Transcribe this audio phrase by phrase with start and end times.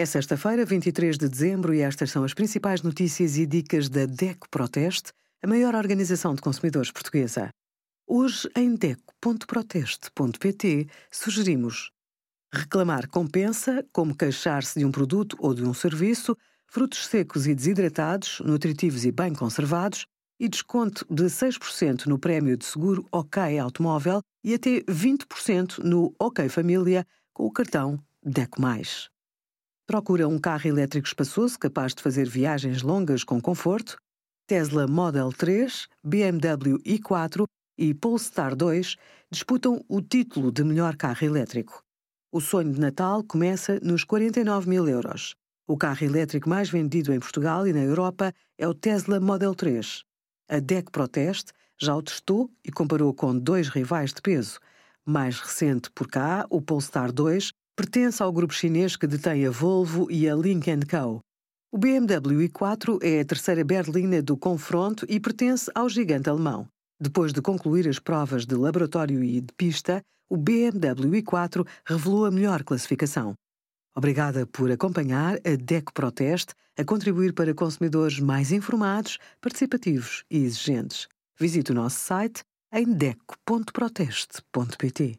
[0.00, 4.48] É sexta-feira, 23 de dezembro, e estas são as principais notícias e dicas da DECO
[4.48, 7.50] Proteste, a maior organização de consumidores portuguesa.
[8.06, 11.90] Hoje, em DECO.proteste.pt, sugerimos
[12.54, 16.36] reclamar compensa, como queixar-se de um produto ou de um serviço,
[16.68, 20.06] frutos secos e desidratados, nutritivos e bem conservados,
[20.38, 26.48] e desconto de 6% no prémio de seguro OK Automóvel e até 20% no OK
[26.48, 28.62] Família com o cartão DECO+.
[29.88, 33.96] Procura um carro elétrico espaçoso capaz de fazer viagens longas com conforto?
[34.46, 37.46] Tesla Model 3, BMW i4
[37.78, 38.96] e Polestar 2
[39.30, 41.82] disputam o título de melhor carro elétrico.
[42.30, 45.34] O sonho de Natal começa nos 49 mil euros.
[45.66, 50.04] O carro elétrico mais vendido em Portugal e na Europa é o Tesla Model 3.
[50.50, 54.60] A DEC Proteste já o testou e comparou com dois rivais de peso.
[55.06, 60.10] Mais recente por cá, o Polestar 2 pertence ao grupo chinês que detém a Volvo
[60.10, 61.20] e a Lynk Co.
[61.70, 66.66] O BMW i4 é a terceira berlina do confronto e pertence ao gigante alemão.
[67.00, 72.32] Depois de concluir as provas de laboratório e de pista, o BMW i4 revelou a
[72.32, 73.34] melhor classificação.
[73.96, 81.06] Obrigada por acompanhar a DECO Proteste a contribuir para consumidores mais informados, participativos e exigentes.
[81.38, 82.42] Visite o nosso site
[82.72, 85.16] em deco.proteste.pt.